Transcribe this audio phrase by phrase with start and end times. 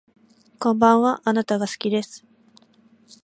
[0.57, 2.25] こんばんはあなたが好きです